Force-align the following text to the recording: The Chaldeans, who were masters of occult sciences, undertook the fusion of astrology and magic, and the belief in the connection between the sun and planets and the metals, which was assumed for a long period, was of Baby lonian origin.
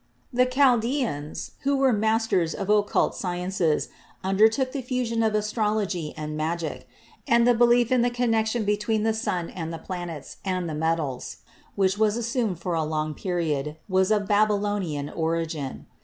The 0.33 0.47
Chaldeans, 0.47 1.51
who 1.61 1.77
were 1.77 1.93
masters 1.93 2.55
of 2.55 2.71
occult 2.71 3.13
sciences, 3.13 3.89
undertook 4.23 4.71
the 4.71 4.81
fusion 4.81 5.21
of 5.21 5.35
astrology 5.35 6.15
and 6.17 6.35
magic, 6.35 6.87
and 7.27 7.47
the 7.47 7.53
belief 7.53 7.91
in 7.91 8.01
the 8.01 8.09
connection 8.09 8.65
between 8.65 9.03
the 9.03 9.13
sun 9.13 9.51
and 9.51 9.71
planets 9.83 10.37
and 10.43 10.67
the 10.67 10.73
metals, 10.73 11.37
which 11.75 11.99
was 11.99 12.17
assumed 12.17 12.57
for 12.57 12.73
a 12.73 12.83
long 12.83 13.13
period, 13.13 13.77
was 13.87 14.09
of 14.09 14.27
Baby 14.27 14.53
lonian 14.53 15.07
origin. 15.15 15.85